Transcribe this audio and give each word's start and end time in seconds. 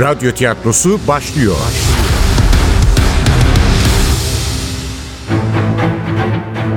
Radyo 0.00 0.32
tiyatrosu 0.32 1.00
başlıyor. 1.08 1.56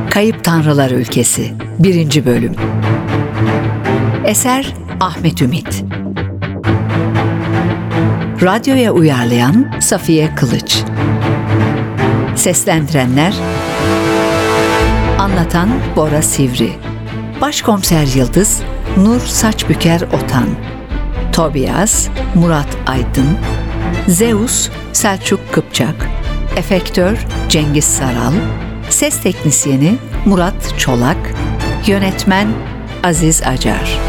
Kayıp 0.10 0.44
Tanrılar 0.44 0.92
Ülkesi 0.92 1.54
1. 1.80 2.26
Bölüm 2.26 2.56
Eser 4.26 4.74
Ahmet 5.00 5.42
Ümit 5.42 5.84
Radyoya 8.42 8.92
uyarlayan 8.92 9.72
Safiye 9.80 10.36
Kılıç 10.36 10.84
Seslendirenler 12.36 13.34
Anlatan 15.20 15.70
Bora 15.96 16.22
Sivri 16.22 16.72
Başkomiser 17.42 18.08
Yıldız 18.16 18.62
Nur 18.98 19.20
Saçbüker 19.20 20.02
Otan 20.02 20.46
Tobias 21.32 22.08
Murat 22.36 22.78
Aydın 22.88 23.28
Zeus 24.08 24.70
Selçuk 24.94 25.40
Kıpçak 25.54 26.10
Efektör 26.56 27.26
Cengiz 27.50 27.86
Saral 27.86 28.34
Ses 28.90 29.22
Teknisyeni 29.22 29.96
Murat 30.26 30.74
Çolak 30.78 31.18
Yönetmen 31.88 32.48
Aziz 33.04 33.44
Acar 33.44 34.00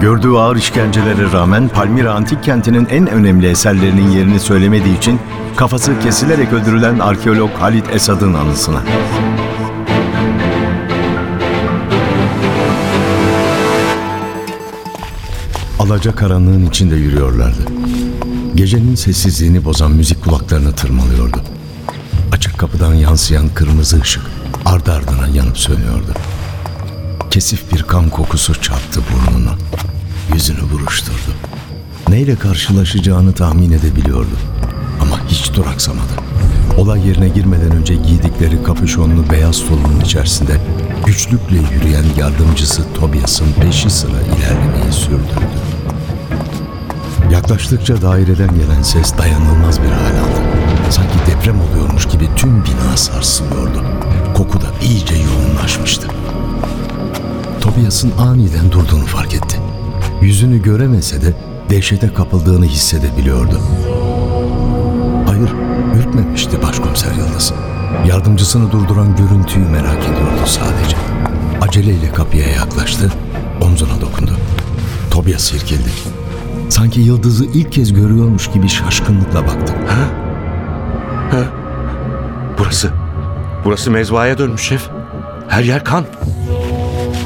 Gördüğü 0.00 0.32
ağır 0.36 0.56
işkencelere 0.56 1.32
rağmen 1.32 1.68
Palmira 1.68 2.12
Antik 2.12 2.44
Kenti'nin 2.44 2.86
en 2.86 3.06
önemli 3.06 3.48
eserlerinin 3.48 4.10
yerini 4.10 4.40
söylemediği 4.40 4.98
için 4.98 5.20
kafası 5.56 6.00
kesilerek 6.00 6.52
öldürülen 6.52 6.98
arkeolog 6.98 7.50
Halit 7.50 7.84
Esad'ın 7.94 8.34
anısına. 8.34 8.82
Alaca 16.02 16.16
karanlığın 16.16 16.66
içinde 16.66 16.96
yürüyorlardı. 16.96 17.60
Gecenin 18.54 18.94
sessizliğini 18.94 19.64
bozan 19.64 19.90
müzik 19.90 20.24
kulaklarını 20.24 20.72
tırmalıyordu. 20.72 21.42
Açık 22.32 22.58
kapıdan 22.58 22.94
yansıyan 22.94 23.48
kırmızı 23.48 24.00
ışık 24.00 24.22
ardı 24.64 24.92
ardına 24.92 25.28
yanıp 25.28 25.58
sönüyordu. 25.58 26.14
Kesif 27.30 27.72
bir 27.72 27.82
kan 27.82 28.10
kokusu 28.10 28.60
çarptı 28.60 29.00
burnunu. 29.00 29.50
Yüzünü 30.34 30.70
buruşturdu. 30.72 31.32
Neyle 32.08 32.36
karşılaşacağını 32.36 33.32
tahmin 33.32 33.72
edebiliyordu. 33.72 34.36
Ama 35.00 35.28
hiç 35.28 35.54
duraksamadı. 35.54 36.12
Olay 36.78 37.08
yerine 37.08 37.28
girmeden 37.28 37.70
önce 37.70 37.94
giydikleri 37.94 38.62
kapüşonlu 38.62 39.30
beyaz 39.30 39.58
tulumun 39.58 40.00
içerisinde 40.00 40.60
güçlükle 41.06 41.56
yürüyen 41.74 42.04
yardımcısı 42.18 42.82
Tobias'ın 42.94 43.52
peşi 43.60 43.90
sıra 43.90 44.20
ilerlemeyi 44.20 44.92
sürdürdü. 44.92 45.71
Yaklaştıkça 47.52 48.02
daireden 48.02 48.48
gelen 48.54 48.82
ses 48.82 49.18
dayanılmaz 49.18 49.82
bir 49.82 49.88
hal 49.88 50.18
aldı. 50.24 50.40
Sanki 50.90 51.18
deprem 51.30 51.60
oluyormuş 51.60 52.08
gibi 52.08 52.28
tüm 52.36 52.64
bina 52.64 52.96
sarsılıyordu. 52.96 53.84
Koku 54.34 54.60
da 54.60 54.66
iyice 54.82 55.14
yoğunlaşmıştı. 55.14 56.08
Tobias'ın 57.60 58.12
aniden 58.18 58.72
durduğunu 58.72 59.06
fark 59.06 59.34
etti. 59.34 59.60
Yüzünü 60.20 60.62
göremese 60.62 61.22
de 61.22 61.34
dehşete 61.70 62.12
kapıldığını 62.14 62.64
hissedebiliyordu. 62.64 63.60
Hayır, 65.26 65.50
ürkmemişti 65.98 66.62
başkomiser 66.62 67.12
Yıldız. 67.12 67.52
Yardımcısını 68.06 68.72
durduran 68.72 69.16
görüntüyü 69.16 69.66
merak 69.66 70.02
ediyordu 70.02 70.46
sadece. 70.46 70.96
Aceleyle 71.60 72.12
kapıya 72.12 72.48
yaklaştı, 72.48 73.12
omzuna 73.60 74.00
dokundu. 74.00 74.32
Tobias 75.10 75.52
irkildi. 75.52 75.90
Sanki 76.68 77.00
Yıldız'ı 77.00 77.44
ilk 77.44 77.72
kez 77.72 77.92
görüyormuş 77.92 78.50
gibi 78.50 78.68
şaşkınlıkla 78.68 79.46
baktı. 79.46 79.74
Burası, 82.58 82.90
burası 83.64 83.90
mezbahaya 83.90 84.38
dönmüş 84.38 84.62
şef. 84.62 84.88
Her 85.48 85.62
yer 85.62 85.84
kan. 85.84 86.04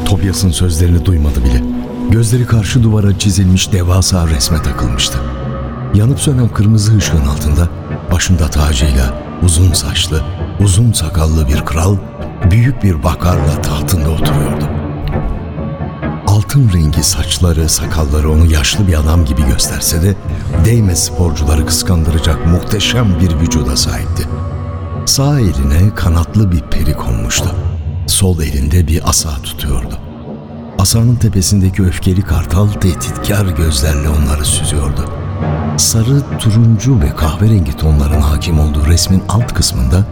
Tobias'ın 0.05 0.51
sözlerini 0.51 1.05
duymadı 1.05 1.45
bile. 1.45 1.63
Gözleri 2.11 2.47
karşı 2.47 2.83
duvara 2.83 3.19
çizilmiş 3.19 3.73
devasa 3.73 4.27
resme 4.27 4.63
takılmıştı. 4.63 5.19
Yanıp 5.95 6.21
sönen 6.21 6.49
kırmızı 6.49 6.97
ışığın 6.97 7.27
altında 7.27 7.69
başında 8.13 8.49
tacıyla 8.51 9.15
uzun 9.43 9.73
saçlı, 9.73 10.23
uzun 10.61 10.93
sakallı 10.93 11.49
bir 11.49 11.61
kral 11.65 11.97
büyük 12.51 12.83
bir 12.83 12.95
vakarla 12.95 13.63
tahtında 13.63 14.11
oturuyordu. 14.11 14.65
Altın 16.47 16.73
rengi 16.73 17.03
saçları, 17.03 17.69
sakalları 17.69 18.33
onu 18.33 18.53
yaşlı 18.53 18.89
bir 18.89 19.01
adam 19.01 19.25
gibi 19.25 19.47
gösterse 19.47 20.03
de 20.03 20.15
değme 20.65 20.97
sporcuları 20.97 21.67
kıskandıracak 21.67 22.47
muhteşem 22.47 23.21
bir 23.21 23.41
vücuda 23.41 23.77
sahipti. 23.77 24.29
Sağ 25.07 25.41
eline 25.41 25.95
kanatlı 25.95 26.53
bir 26.53 26.61
peri 26.61 26.95
konmuştu. 26.95 27.51
Sol 28.07 28.41
elinde 28.41 28.87
bir 28.87 29.09
asa 29.09 29.43
tutuyordu. 29.43 29.99
Asanın 30.79 31.17
tepesindeki 31.17 31.83
öfkeli 31.83 32.23
kartal 32.23 32.69
tehditkar 32.69 33.47
gözlerle 33.47 34.09
onları 34.09 34.45
süzüyordu. 34.45 35.11
Sarı, 35.77 36.39
turuncu 36.39 37.01
ve 37.01 37.15
kahverengi 37.17 37.77
tonların 37.77 38.21
hakim 38.21 38.61
olduğu 38.61 38.87
resmin 38.87 39.23
alt 39.29 39.55
kısmında 39.55 40.05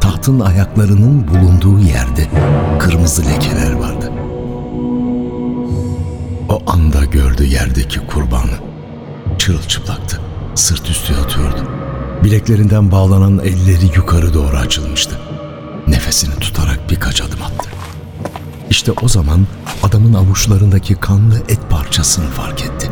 tahtın 0.00 0.40
ayaklarının 0.40 1.28
bulunduğu 1.28 1.78
yerde 1.78 2.28
kırmızı 2.78 3.22
lekeler 3.22 3.72
vardı. 3.72 4.11
O 6.52 6.62
anda 6.66 7.04
gördü 7.04 7.44
yerdeki 7.44 8.00
kurbanı. 8.06 8.52
Çırılçıplaktı. 9.38 10.20
Sırt 10.54 10.90
üstü 10.90 11.12
yatıyordu. 11.12 11.56
Bileklerinden 12.24 12.92
bağlanan 12.92 13.38
elleri 13.38 13.86
yukarı 13.94 14.34
doğru 14.34 14.56
açılmıştı. 14.56 15.20
Nefesini 15.88 16.34
tutarak 16.34 16.90
birkaç 16.90 17.20
adım 17.20 17.42
attı. 17.42 17.70
İşte 18.70 18.92
o 19.02 19.08
zaman 19.08 19.46
adamın 19.82 20.14
avuçlarındaki 20.14 20.94
kanlı 20.94 21.38
et 21.48 21.60
parçasını 21.70 22.26
fark 22.26 22.64
etti. 22.64 22.90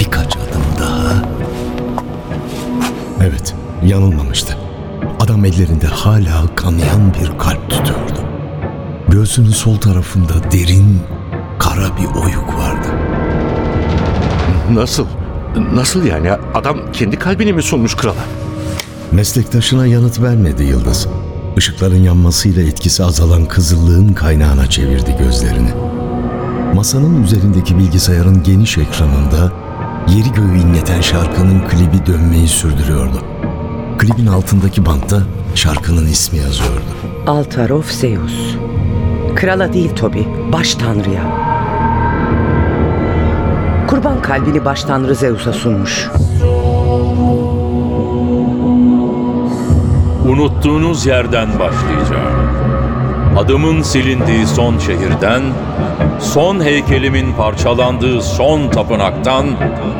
Birkaç 0.00 0.36
adım 0.36 0.62
daha. 0.80 1.28
Evet, 3.20 3.54
yanılmamıştı. 3.84 4.56
Adam 5.20 5.44
ellerinde 5.44 5.86
hala 5.86 6.54
kanayan 6.56 7.14
bir 7.14 7.38
kalp 7.38 7.70
tutuyordu. 7.70 8.20
Göğsünün 9.08 9.50
sol 9.50 9.76
tarafında 9.76 10.52
derin, 10.52 11.00
kara 11.60 11.96
bir 11.96 12.20
oyuk 12.22 12.58
vardı. 12.58 12.88
Nasıl? 14.72 15.06
Nasıl 15.74 16.04
yani? 16.04 16.30
Adam 16.54 16.78
kendi 16.92 17.18
kalbini 17.18 17.52
mi 17.52 17.62
sunmuş 17.62 17.96
krala? 17.96 18.24
Meslektaşına 19.12 19.86
yanıt 19.86 20.22
vermedi 20.22 20.64
Yıldız. 20.64 21.08
Işıkların 21.56 22.02
yanmasıyla 22.02 22.62
etkisi 22.62 23.04
azalan 23.04 23.44
kızıllığın 23.46 24.12
kaynağına 24.12 24.66
çevirdi 24.66 25.16
gözlerini. 25.18 25.70
Masanın 26.74 27.22
üzerindeki 27.22 27.78
bilgisayarın 27.78 28.42
geniş 28.42 28.78
ekranında 28.78 29.52
yeri 30.08 30.32
göğü 30.32 30.58
inleten 30.58 31.00
şarkının 31.00 31.68
klibi 31.68 32.06
dönmeyi 32.06 32.48
sürdürüyordu. 32.48 33.22
Klibin 33.98 34.26
altındaki 34.26 34.86
bantta 34.86 35.22
şarkının 35.54 36.06
ismi 36.06 36.38
yazıyordu. 36.38 36.80
Altar 37.26 37.70
of 37.70 37.90
Zeus. 37.90 38.56
Krala 39.36 39.72
değil 39.72 39.90
Tobi, 39.96 40.28
baş 40.52 40.74
tanrıya. 40.74 41.49
Kurban 43.90 44.22
kalbini 44.22 44.64
baş 44.64 44.84
tanrı 44.84 45.14
Zeus'a 45.14 45.52
sunmuş. 45.52 46.08
Unuttuğunuz 50.28 51.06
yerden 51.06 51.48
başlayacağım. 51.58 52.50
Adımın 53.38 53.82
silindiği 53.82 54.46
son 54.46 54.78
şehirden, 54.78 55.42
son 56.20 56.64
heykelimin 56.64 57.32
parçalandığı 57.32 58.22
son 58.22 58.68
tapınaktan, 58.68 59.46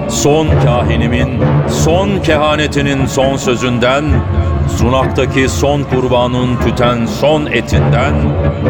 son 0.08 0.48
kahinimin, 0.64 1.42
son 1.68 2.18
kehanetinin 2.18 3.06
son 3.06 3.36
sözünden, 3.36 4.04
sunaktaki 4.78 5.48
son 5.48 5.82
kurbanın 5.82 6.56
tüten 6.56 7.06
son 7.06 7.46
etinden, 7.46 8.14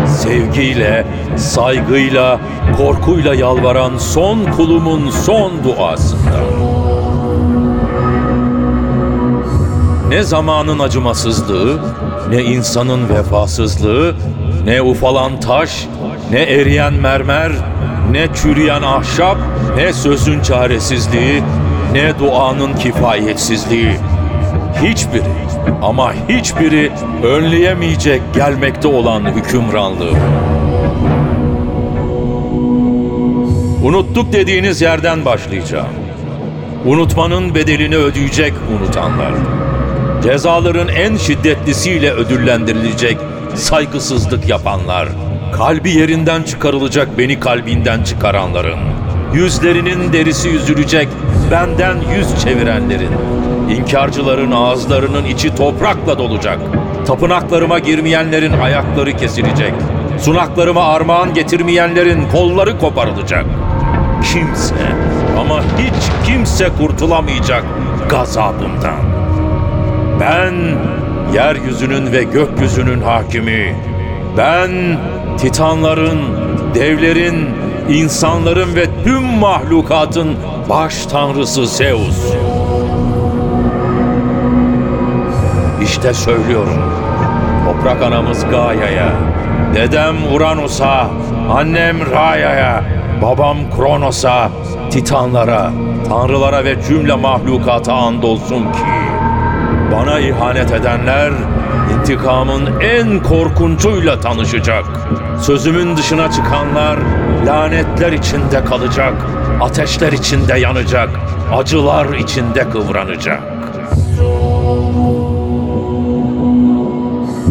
sevgiyle, 0.06 1.06
saygıyla, 1.36 2.40
korkuyla 2.76 3.34
yalvaran 3.34 3.98
son 3.98 4.44
kulumun 4.44 5.10
son 5.10 5.52
duasından. 5.64 6.44
Ne 10.08 10.22
zamanın 10.22 10.78
acımasızlığı, 10.78 11.78
ne 12.30 12.42
insanın 12.42 13.08
vefasızlığı, 13.08 14.14
ne 14.64 14.82
ufalan 14.82 15.40
taş, 15.40 15.88
ne 16.30 16.40
eriyen 16.40 16.92
mermer, 16.94 17.52
ne 18.10 18.34
çürüyen 18.34 18.82
ahşap, 18.82 19.36
ne 19.76 19.92
sözün 19.92 20.42
çaresizliği, 20.42 21.42
ne 21.92 22.18
duanın 22.18 22.74
kifayetsizliği. 22.74 23.92
Hiçbiri 24.82 25.22
ama 25.82 26.12
hiçbiri 26.28 26.92
önleyemeyecek 27.24 28.22
gelmekte 28.34 28.88
olan 28.88 29.24
hükümranlığı. 29.24 30.12
Unuttuk 33.84 34.32
dediğiniz 34.32 34.80
yerden 34.80 35.24
başlayacağım. 35.24 35.88
Unutmanın 36.84 37.54
bedelini 37.54 37.96
ödeyecek 37.96 38.52
unutanlar. 38.78 39.32
Cezaların 40.22 40.88
en 40.88 41.16
şiddetlisiyle 41.16 42.12
ödüllendirilecek 42.12 43.16
saygısızlık 43.54 44.48
yapanlar. 44.48 45.08
Kalbi 45.52 45.90
yerinden 45.90 46.42
çıkarılacak 46.42 47.18
beni 47.18 47.40
kalbinden 47.40 48.02
çıkaranların. 48.02 48.78
Yüzlerinin 49.34 50.12
derisi 50.12 50.48
yüzülecek 50.48 51.08
benden 51.50 51.96
yüz 52.16 52.42
çevirenlerin. 52.42 53.39
İnkarcıların 53.70 54.50
ağızlarının 54.50 55.24
içi 55.24 55.54
toprakla 55.54 56.18
dolacak. 56.18 56.58
Tapınaklarıma 57.06 57.78
girmeyenlerin 57.78 58.52
ayakları 58.52 59.16
kesilecek. 59.16 59.72
Sunaklarıma 60.18 60.84
armağan 60.84 61.34
getirmeyenlerin 61.34 62.28
kolları 62.32 62.78
koparılacak. 62.78 63.44
Kimse 64.32 64.74
ama 65.40 65.62
hiç 65.62 66.26
kimse 66.26 66.68
kurtulamayacak 66.78 67.64
gazabımdan. 68.10 69.00
Ben 70.20 70.54
yeryüzünün 71.34 72.12
ve 72.12 72.22
gökyüzünün 72.22 73.00
hakimi. 73.00 73.76
Ben 74.36 74.70
titanların, 75.38 76.20
devlerin, 76.74 77.48
insanların 77.88 78.74
ve 78.74 78.86
tüm 79.04 79.22
mahlukatın 79.22 80.36
baş 80.68 81.06
tanrısı 81.06 81.66
Zeus. 81.66 82.34
İşte 85.90 86.14
söylüyorum. 86.14 86.82
Toprak 87.64 88.02
anamız 88.02 88.46
Gaia'ya, 88.50 89.12
dedem 89.74 90.16
Uranus'a, 90.34 91.06
annem 91.52 92.10
Raya'ya, 92.10 92.84
babam 93.22 93.56
Kronos'a, 93.76 94.50
titanlara, 94.90 95.70
tanrılara 96.08 96.64
ve 96.64 96.82
cümle 96.88 97.14
mahlukata 97.14 97.92
andolsun 97.92 98.62
ki 98.62 98.84
bana 99.92 100.20
ihanet 100.20 100.72
edenler 100.72 101.32
intikamın 101.98 102.80
en 102.80 103.22
korkuncuyla 103.22 104.20
tanışacak. 104.20 104.84
Sözümün 105.40 105.96
dışına 105.96 106.30
çıkanlar 106.30 106.98
lanetler 107.46 108.12
içinde 108.12 108.64
kalacak, 108.64 109.14
ateşler 109.60 110.12
içinde 110.12 110.58
yanacak, 110.58 111.08
acılar 111.52 112.14
içinde 112.14 112.68
kıvranacak. 112.70 113.42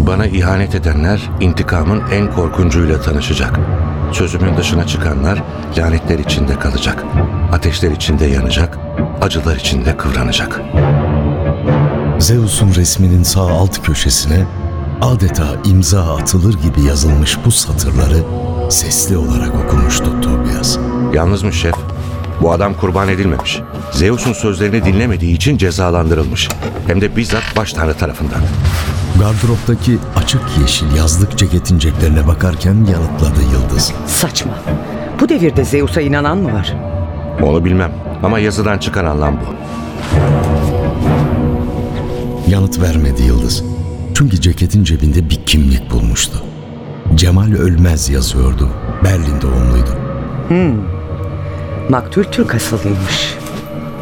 Bana 0.10 0.26
ihanet 0.26 0.76
edenler 0.76 1.30
intikamın 1.40 2.02
en 2.12 2.32
korkuncuyla 2.32 3.02
tanışacak. 3.02 3.60
Sözümün 4.12 4.58
dışına 4.58 4.88
çıkanlar 4.88 5.44
lanetler 5.78 6.20
içinde 6.20 6.60
kalacak. 6.60 7.04
Ateşler 7.52 7.92
içinde 7.92 8.26
yanacak, 8.26 8.78
acılar 9.22 9.56
içinde 9.56 9.98
kıvranacak. 9.98 10.62
Zeus'un 12.20 12.76
resminin 12.76 13.24
sağ 13.24 13.42
alt 13.42 13.84
köşesine 13.84 14.46
adeta 15.02 15.48
imza 15.66 16.16
atılır 16.16 16.54
gibi 16.54 16.82
yazılmış 16.88 17.38
bu 17.46 17.52
satırları 17.52 18.24
sesli 18.70 19.18
olarak 19.18 19.56
okumuştu 19.56 20.22
Tobias. 20.22 20.78
Yalnız 21.14 21.44
mı 21.44 21.54
şef? 21.54 21.76
Bu 22.42 22.52
adam 22.52 22.74
kurban 22.74 23.10
edilmemiş. 23.10 23.62
Zeus'un 23.92 24.34
sözlerini 24.34 24.86
dinlemediği 24.86 25.36
için 25.36 25.58
cezalandırılmış. 25.58 26.50
Hem 26.88 27.02
de 27.02 27.16
bizzat 27.16 27.44
baş 27.58 27.74
tanrı 27.74 27.94
tarafından. 27.94 28.42
Gardıroptaki 29.20 29.98
açık 30.16 30.42
yeşil 30.62 30.96
yazlık 30.96 31.38
ceketin 31.38 31.80
ceplerine 31.80 32.28
bakarken 32.28 32.74
yanıtladı 32.74 33.40
Yıldız. 33.54 33.94
Saçma. 34.08 34.54
Bu 35.20 35.30
devirde 35.30 35.64
Zeus'a 35.64 36.02
inanan 36.02 36.38
mı 36.38 36.54
var? 36.54 36.74
Onu 37.44 37.66
bilmem 37.66 37.92
ama 38.24 38.40
yazıdan 38.40 38.78
çıkan 38.78 39.06
anlam 39.06 39.36
bu. 39.36 39.54
Yanıt 42.52 42.82
vermedi 42.82 43.24
Yıldız. 43.24 43.64
Çünkü 44.14 44.42
ceketin 44.42 44.84
cebinde 44.84 45.30
bir 45.30 45.46
kimlik 45.46 45.92
bulmuştu. 45.92 46.44
Cemal 47.16 47.52
Ölmez 47.54 48.10
yazıyordu. 48.10 48.70
Berlin 49.04 49.42
doğumluydu. 49.42 49.90
Maktul 51.90 52.24
Türk 52.24 52.56
asıllıymış. 52.56 53.36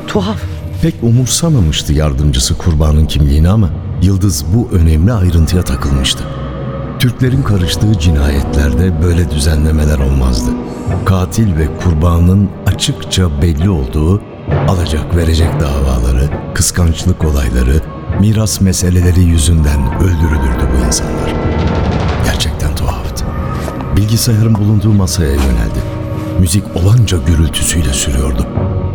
Tuhaf. 0.07 0.41
Pek 0.81 0.95
umursamamıştı 1.01 1.93
yardımcısı 1.93 2.57
kurbanın 2.57 3.05
kimliğini 3.05 3.49
ama 3.49 3.69
Yıldız 4.07 4.45
bu 4.53 4.69
önemli 4.77 5.13
ayrıntıya 5.13 5.63
takılmıştı. 5.63 6.23
Türklerin 6.99 7.41
karıştığı 7.41 7.99
cinayetlerde 7.99 9.03
böyle 9.03 9.31
düzenlemeler 9.31 9.99
olmazdı. 9.99 10.51
Katil 11.05 11.57
ve 11.57 11.67
kurbanın 11.83 12.49
açıkça 12.67 13.41
belli 13.41 13.69
olduğu 13.69 14.21
alacak 14.67 15.15
verecek 15.15 15.49
davaları, 15.59 16.29
kıskançlık 16.53 17.23
olayları, 17.23 17.81
miras 18.19 18.61
meseleleri 18.61 19.21
yüzünden 19.21 19.99
öldürülürdü 19.99 20.67
bu 20.73 20.87
insanlar. 20.87 21.35
Gerçekten 22.25 22.75
tuhaftı. 22.75 23.25
Bilgisayarın 23.97 24.55
bulunduğu 24.55 24.93
masaya 24.93 25.31
yöneldi. 25.31 25.81
Müzik 26.39 26.63
olanca 26.75 27.17
gürültüsüyle 27.27 27.93
sürüyordu. 27.93 28.47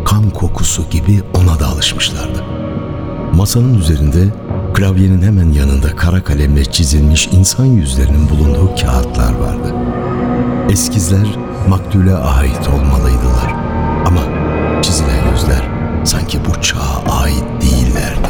Kan 0.05 0.29
kokusu 0.29 0.83
gibi 0.89 1.21
ona 1.33 1.59
da 1.59 1.67
alışmışlardı. 1.67 2.43
Masanın 3.33 3.79
üzerinde 3.79 4.27
klavyenin 4.83 5.21
hemen 5.21 5.49
yanında 5.49 5.95
kara 5.95 6.23
kalemle 6.23 6.65
çizilmiş 6.65 7.27
insan 7.27 7.65
yüzlerinin 7.65 8.29
bulunduğu 8.29 8.75
kağıtlar 8.81 9.33
vardı. 9.33 9.75
Eskizler 10.69 11.27
maktule 11.69 12.15
ait 12.15 12.69
olmalıydılar. 12.69 13.53
Ama 14.05 14.21
çizilen 14.81 15.31
yüzler 15.31 15.61
sanki 16.03 16.39
bu 16.45 16.61
çağa 16.61 17.03
ait 17.21 17.43
değillerdi. 17.61 18.27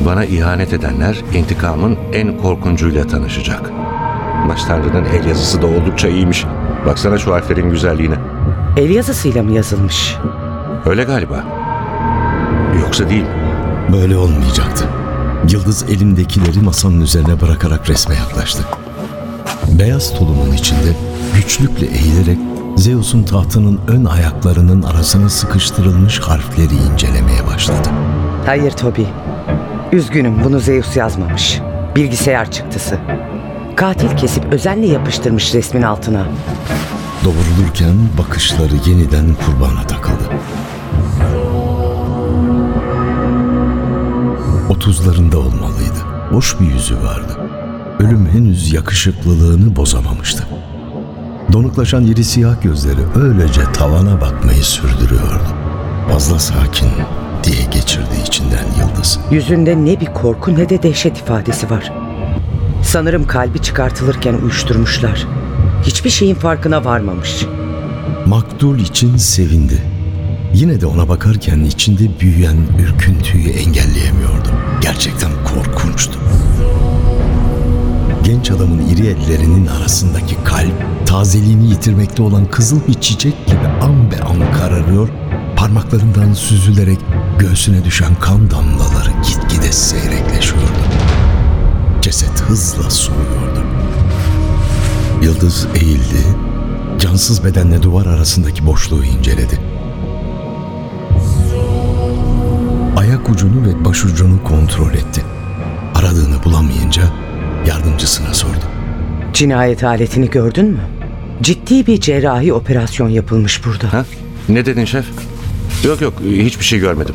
Bana 0.00 0.24
ihanet 0.24 0.72
edenler 0.72 1.16
intikamın 1.34 1.98
en 2.12 2.38
korkuncuyla 2.38 3.06
tanışacak. 3.06 3.70
Baş 4.48 4.64
tanrının 4.64 5.04
el 5.04 5.24
yazısı 5.24 5.62
da 5.62 5.66
oldukça 5.66 6.08
iyiymiş. 6.08 6.44
Baksana 6.86 7.18
şu 7.18 7.34
harflerin 7.34 7.70
güzelliğine. 7.70 8.16
El 8.76 8.90
yazısıyla 8.90 9.42
mı 9.42 9.52
yazılmış? 9.52 10.16
Öyle 10.86 11.04
galiba. 11.04 11.44
Yoksa 12.80 13.10
değil. 13.10 13.24
Böyle 13.92 14.16
olmayacaktı. 14.16 14.84
Yıldız 15.50 15.82
elindekileri 15.82 16.60
masanın 16.60 17.00
üzerine 17.00 17.40
bırakarak 17.40 17.88
resme 17.88 18.14
yaklaştı. 18.14 18.64
Beyaz 19.78 20.14
tulumun 20.18 20.52
içinde 20.52 20.96
güçlükle 21.34 21.86
eğilerek 21.86 22.38
Zeus'un 22.76 23.22
tahtının 23.22 23.80
ön 23.88 24.04
ayaklarının 24.04 24.82
arasına 24.82 25.28
sıkıştırılmış 25.28 26.20
harfleri 26.20 26.74
incelemeye 26.92 27.46
başladı. 27.46 27.88
Hayır 28.46 28.70
Toby. 28.70 29.02
Üzgünüm 29.92 30.44
bunu 30.44 30.60
Zeus 30.60 30.96
yazmamış. 30.96 31.60
Bilgisayar 31.96 32.50
çıktısı. 32.50 32.98
Katil 33.76 34.16
kesip 34.16 34.52
özenle 34.52 34.86
yapıştırmış 34.86 35.54
resmin 35.54 35.82
altına. 35.82 36.26
Doğrulurken 37.24 37.94
bakışları 38.18 38.74
yeniden 38.86 39.26
kurbana 39.46 39.88
döndü. 39.88 39.93
30'larında 45.04 45.36
olmalıydı. 45.36 45.98
Boş 46.32 46.60
bir 46.60 46.66
yüzü 46.66 46.96
vardı. 46.96 47.38
Ölüm 47.98 48.26
henüz 48.26 48.72
yakışıklılığını 48.72 49.76
bozamamıştı. 49.76 50.46
Donuklaşan 51.52 52.04
iri 52.04 52.24
siyah 52.24 52.62
gözleri 52.62 53.00
öylece 53.16 53.60
tavana 53.72 54.20
bakmayı 54.20 54.62
sürdürüyordu. 54.62 55.48
Fazla 56.10 56.38
sakin 56.38 56.88
diye 57.44 57.64
geçirdiği 57.64 58.22
içinden 58.26 58.64
Yıldız. 58.80 59.18
Yüzünde 59.30 59.84
ne 59.84 60.00
bir 60.00 60.06
korku 60.06 60.54
ne 60.54 60.68
de 60.68 60.82
dehşet 60.82 61.18
ifadesi 61.18 61.70
var. 61.70 61.92
Sanırım 62.82 63.26
kalbi 63.26 63.58
çıkartılırken 63.58 64.34
uyuşturmuşlar. 64.34 65.26
Hiçbir 65.82 66.10
şeyin 66.10 66.34
farkına 66.34 66.84
varmamış. 66.84 67.46
Maktul 68.26 68.78
için 68.78 69.16
sevindi. 69.16 69.93
Yine 70.54 70.80
de 70.80 70.86
ona 70.86 71.08
bakarken 71.08 71.60
içinde 71.60 72.20
büyüyen 72.20 72.56
ürküntüyü 72.78 73.50
engelleyemiyordu. 73.50 74.48
Gerçekten 74.80 75.30
korkunçtu. 75.44 76.18
Genç 78.24 78.50
adamın 78.50 78.88
iri 78.88 79.06
ellerinin 79.06 79.66
arasındaki 79.66 80.36
kalp, 80.44 81.06
tazeliğini 81.06 81.70
yitirmekte 81.70 82.22
olan 82.22 82.50
kızıl 82.50 82.86
bir 82.88 82.94
çiçek 82.94 83.46
gibi 83.46 83.66
an 83.82 84.10
be 84.10 84.16
an 84.20 84.52
kararıyor, 84.52 85.08
parmaklarından 85.56 86.32
süzülerek 86.32 86.98
göğsüne 87.38 87.84
düşen 87.84 88.14
kan 88.20 88.50
damlaları 88.50 89.10
gitgide 89.26 89.72
seyrekleşiyordu. 89.72 90.84
Ceset 92.02 92.40
hızla 92.40 92.90
soğuyordu. 92.90 93.64
Yıldız 95.22 95.66
eğildi, 95.74 96.24
cansız 96.98 97.44
bedenle 97.44 97.82
duvar 97.82 98.06
arasındaki 98.06 98.66
boşluğu 98.66 99.04
inceledi. 99.04 99.73
Ucunu 103.30 103.66
ve 103.66 103.84
başucunu 103.84 104.42
kontrol 104.44 104.92
etti. 104.94 105.22
Aradığını 105.94 106.44
bulamayınca 106.44 107.02
yardımcısına 107.66 108.34
sordu. 108.34 108.64
Cinayet 109.32 109.84
aletini 109.84 110.30
gördün 110.30 110.66
mü? 110.66 110.80
Ciddi 111.42 111.86
bir 111.86 112.00
cerrahi 112.00 112.52
operasyon 112.52 113.08
yapılmış 113.08 113.64
burada. 113.66 113.92
Ha? 113.92 114.04
Ne 114.48 114.66
dedin 114.66 114.84
şef? 114.84 115.06
Yok 115.84 116.00
yok 116.00 116.14
hiçbir 116.24 116.64
şey 116.64 116.78
görmedim. 116.78 117.14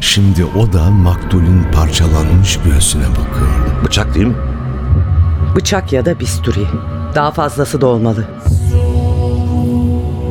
Şimdi 0.00 0.44
o 0.44 0.72
da 0.72 0.90
maktulün 0.90 1.62
parçalanmış 1.72 2.58
göğsüne 2.64 3.06
bakıyordu. 3.10 3.84
Bıçak 3.84 4.14
değil 4.14 4.26
mi? 4.26 4.34
Bıçak 5.56 5.92
ya 5.92 6.04
da 6.04 6.20
bisturi. 6.20 6.64
Daha 7.14 7.30
fazlası 7.30 7.80
da 7.80 7.86
olmalı. 7.86 8.28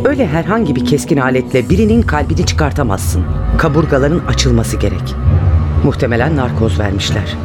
Öyle 0.05 0.27
herhangi 0.27 0.75
bir 0.75 0.86
keskin 0.86 1.17
aletle 1.17 1.69
birinin 1.69 2.01
kalbini 2.01 2.46
çıkartamazsın. 2.46 3.24
Kaburgaların 3.58 4.20
açılması 4.28 4.78
gerek. 4.78 5.16
Muhtemelen 5.84 6.36
narkoz 6.36 6.80
vermişler. 6.80 7.38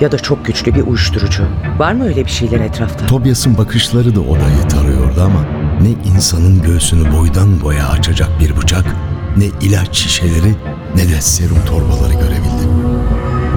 Ya 0.00 0.12
da 0.12 0.18
çok 0.18 0.44
güçlü 0.44 0.74
bir 0.74 0.86
uyuşturucu. 0.86 1.42
Var 1.78 1.92
mı 1.92 2.04
öyle 2.04 2.24
bir 2.24 2.30
şeyler 2.30 2.60
etrafta? 2.60 3.06
Tobias'ın 3.06 3.58
bakışları 3.58 4.14
da 4.14 4.20
odayı 4.20 4.68
tarıyordu 4.68 5.22
ama 5.22 5.44
ne 5.82 6.10
insanın 6.14 6.62
göğsünü 6.62 7.12
boydan 7.12 7.60
boya 7.60 7.88
açacak 7.88 8.28
bir 8.40 8.56
bıçak, 8.56 8.84
ne 9.36 9.44
ilaç 9.60 9.96
şişeleri 9.96 10.54
ne 10.94 11.08
de 11.08 11.20
serum 11.20 11.58
torbaları 11.66 12.12
görebildi. 12.12 12.68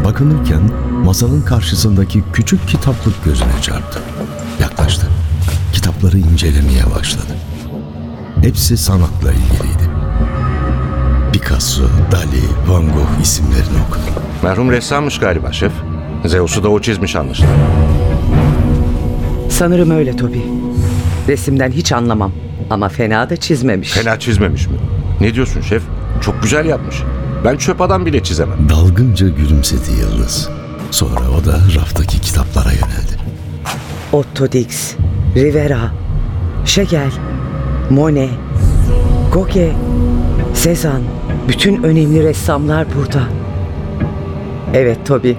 Bakınırken 0.05 0.61
masanın 1.05 1.41
karşısındaki 1.41 2.23
küçük 2.33 2.67
kitaplık 2.67 3.23
gözüne 3.25 3.61
çarptı. 3.61 3.99
Yaklaştı. 4.61 5.07
Kitapları 5.73 6.17
incelemeye 6.17 6.83
başladı. 6.95 7.35
Hepsi 8.41 8.77
sanatla 8.77 9.31
ilgiliydi. 9.31 9.92
Picasso, 11.43 11.83
Dali, 12.11 12.43
Van 12.67 12.85
Gogh 12.85 13.21
isimlerini 13.21 13.77
okudu. 13.87 14.21
Merhum 14.43 14.71
ressammış 14.71 15.19
galiba 15.19 15.51
şef. 15.51 15.71
Zeus'u 16.25 16.63
da 16.63 16.69
o 16.69 16.81
çizmiş 16.81 17.15
anlaşılan. 17.15 17.49
Sanırım 19.49 19.91
öyle 19.91 20.15
Toby. 20.15 20.39
Resimden 21.27 21.71
hiç 21.71 21.91
anlamam. 21.91 22.31
Ama 22.69 22.89
fena 22.89 23.29
da 23.29 23.35
çizmemiş. 23.35 23.91
Fena 23.91 24.19
çizmemiş 24.19 24.67
mi? 24.67 24.73
Ne 25.21 25.33
diyorsun 25.33 25.61
şef? 25.61 25.83
Çok 26.21 26.43
güzel 26.43 26.65
yapmış. 26.65 26.95
Ben 27.45 27.57
çöp 27.57 27.81
adam 27.81 28.05
bile 28.05 28.23
çizemem. 28.23 28.69
Dalgınca 28.69 29.27
gülümsedi 29.27 29.91
Yıldız. 29.99 30.49
Sonra 30.91 31.29
o 31.41 31.45
da 31.45 31.59
raftaki 31.75 32.21
kitaplara 32.21 32.71
yöneldi. 32.71 33.19
Otto 34.13 34.51
Dix, 34.51 34.95
Rivera, 35.35 35.91
Şegel, 36.65 37.11
Monet, 37.89 38.29
Goge, 39.33 39.73
Cezanne. 40.63 41.22
Bütün 41.47 41.83
önemli 41.83 42.23
ressamlar 42.23 42.87
burada. 42.97 43.23
Evet 44.73 45.05
Toby, 45.05 45.31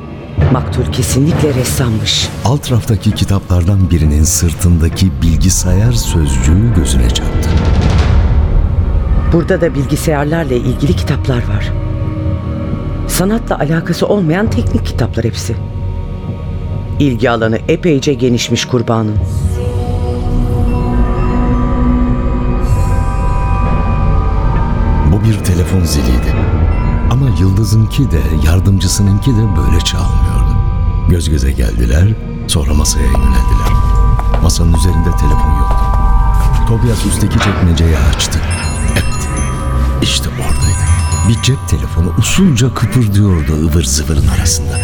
Maktul 0.53 0.93
kesinlikle 0.93 1.55
ressammış. 1.55 2.29
Alt 2.45 2.71
raftaki 2.73 3.11
kitaplardan 3.11 3.91
birinin 3.91 4.23
sırtındaki 4.23 5.13
bilgisayar 5.23 5.93
sözcüğü 5.93 6.75
gözüne 6.77 7.09
çarptı. 7.11 7.49
Burada 9.33 9.61
da 9.61 9.75
bilgisayarlarla 9.75 10.55
ilgili 10.55 10.97
kitaplar 10.97 11.37
var. 11.49 11.73
Sanatla 13.09 13.59
alakası 13.59 14.07
olmayan 14.07 14.51
teknik 14.51 14.87
kitaplar 14.87 15.25
hepsi. 15.25 15.55
İlgi 16.99 17.31
alanı 17.31 17.59
epeyce 17.69 18.15
genişmiş 18.15 18.65
kurbanın. 18.65 19.17
Telefon 25.45 25.85
ziliydi. 25.85 26.35
Ama 27.11 27.27
Yıldız'ınki 27.41 28.11
de 28.11 28.21
yardımcısınınki 28.47 29.31
de 29.31 29.43
böyle 29.57 29.81
çalmıyordu. 29.81 30.57
Göz 31.09 31.31
göze 31.31 31.53
geldiler, 31.53 32.09
sonra 32.49 32.75
masaya 32.75 33.05
yöneldiler. 33.07 33.73
Masanın 34.43 34.73
üzerinde 34.75 35.11
telefon 35.11 35.59
yoktu. 35.59 35.85
Tobias 36.69 37.07
üstteki 37.07 37.39
çekmeceyi 37.39 37.97
açtı. 37.99 38.39
Evet, 38.93 39.29
işte 40.03 40.29
oradaydı. 40.29 40.85
Bir 41.29 41.43
cep 41.43 41.69
telefonu 41.69 42.13
usulca 42.19 42.75
kıpırdıyordu 42.75 43.53
ıvır 43.53 43.85
zıvırın 43.85 44.29
arasında. 44.39 44.81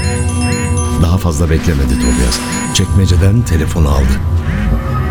Daha 1.02 1.18
fazla 1.18 1.50
beklemedi 1.50 1.94
Tobias. 1.94 2.38
Çekmeceden 2.74 3.42
telefonu 3.42 3.88
aldı. 3.88 4.20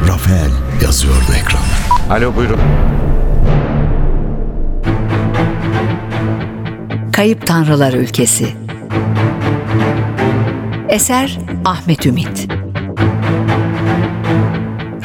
Rafael 0.08 0.52
yazıyordu 0.84 1.34
ekranda. 1.42 2.14
Alo 2.14 2.36
buyurun. 2.36 2.60
Kayıp 7.20 7.48
Tanrılar 7.48 7.94
Ülkesi. 7.94 8.48
Eser 10.90 11.40
Ahmet 11.66 12.06
Ümit. 12.06 12.48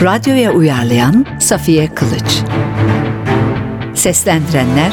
Radyoya 0.02 0.52
uyarlayan 0.52 1.26
Safiye 1.40 1.94
Kılıç. 1.94 2.42
Seslendirenler 3.94 4.92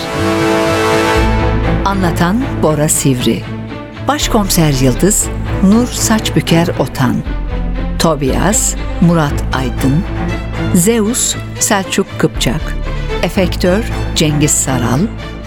Anlatan 1.86 2.44
Bora 2.64 2.90
Sivri. 2.90 3.44
Başkomiser 4.08 4.74
Yıldız 4.82 5.28
Nur 5.64 5.88
Saçbüker 5.88 6.68
Otan. 6.80 7.16
Tobias 8.00 8.76
Murat 9.02 9.44
Aydın. 9.54 10.04
Zeus 10.74 11.36
Selçuk 11.60 12.08
Kıpçak. 12.20 12.76
Efektör 13.24 13.84
Cengiz 14.16 14.52
Saral 14.52 15.00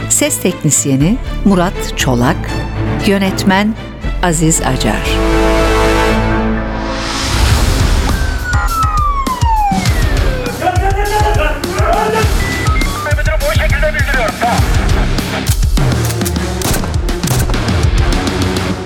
Ses 0.09 0.41
teknisyeni 0.41 1.17
Murat 1.45 1.97
Çolak 1.97 2.51
Yönetmen 3.07 3.75
Aziz 4.23 4.61
Acar 4.63 5.03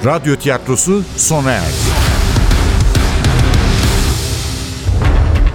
Radyo 0.04 0.36
tiyatrosu 0.36 1.02
sona 1.16 1.50
erdi. 1.50 2.07